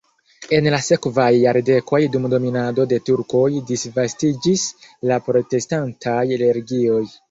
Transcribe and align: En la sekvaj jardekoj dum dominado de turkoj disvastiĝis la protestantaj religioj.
En 0.57 0.69
la 0.75 0.79
sekvaj 0.85 1.27
jardekoj 1.35 1.99
dum 2.17 2.25
dominado 2.35 2.87
de 2.95 3.01
turkoj 3.11 3.45
disvastiĝis 3.71 4.67
la 5.13 5.25
protestantaj 5.31 6.23
religioj. 6.49 7.03